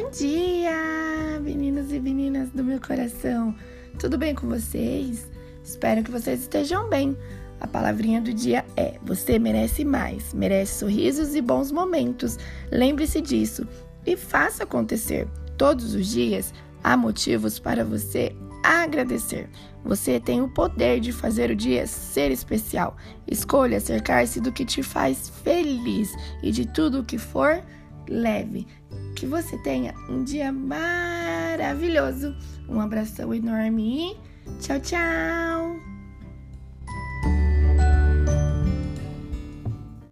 [0.00, 3.54] dia, meninos e meninas do meu coração.
[3.98, 5.30] Tudo bem com vocês?
[5.64, 7.16] Espero que vocês estejam bem.
[7.60, 12.38] A palavrinha do dia é: você merece mais, merece sorrisos e bons momentos.
[12.70, 13.66] Lembre-se disso
[14.06, 15.26] e faça acontecer.
[15.56, 16.52] Todos os dias
[16.84, 19.48] há motivos para você agradecer.
[19.82, 22.96] Você tem o poder de fazer o dia ser especial.
[23.26, 26.12] Escolha cercar-se do que te faz feliz
[26.42, 27.62] e de tudo o que for
[28.08, 28.66] leve.
[29.22, 32.34] Que você tenha um dia maravilhoso.
[32.68, 35.91] Um abração enorme e tchau, tchau!